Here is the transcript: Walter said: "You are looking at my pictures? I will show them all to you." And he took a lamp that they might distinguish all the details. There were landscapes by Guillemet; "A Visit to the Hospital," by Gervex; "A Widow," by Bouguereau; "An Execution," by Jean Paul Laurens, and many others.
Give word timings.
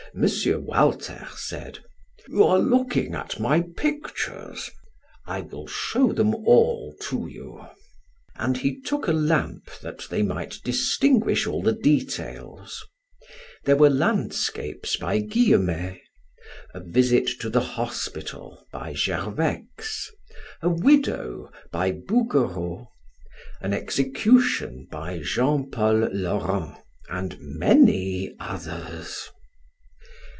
Walter 0.13 1.25
said: 1.37 1.79
"You 2.27 2.43
are 2.43 2.59
looking 2.59 3.15
at 3.15 3.39
my 3.39 3.61
pictures? 3.77 4.69
I 5.25 5.39
will 5.39 5.67
show 5.67 6.11
them 6.11 6.35
all 6.35 6.93
to 7.03 7.27
you." 7.29 7.65
And 8.35 8.57
he 8.57 8.81
took 8.81 9.07
a 9.07 9.13
lamp 9.13 9.69
that 9.81 10.07
they 10.09 10.21
might 10.21 10.59
distinguish 10.65 11.47
all 11.47 11.61
the 11.63 11.71
details. 11.71 12.83
There 13.63 13.77
were 13.77 13.89
landscapes 13.89 14.97
by 14.97 15.19
Guillemet; 15.19 16.01
"A 16.73 16.81
Visit 16.81 17.27
to 17.39 17.49
the 17.49 17.61
Hospital," 17.79 18.65
by 18.73 18.93
Gervex; 18.93 20.11
"A 20.61 20.67
Widow," 20.67 21.49
by 21.71 21.93
Bouguereau; 21.93 22.87
"An 23.61 23.71
Execution," 23.71 24.89
by 24.91 25.21
Jean 25.23 25.69
Paul 25.71 26.09
Laurens, 26.11 26.75
and 27.09 27.37
many 27.39 28.35
others. 28.41 29.29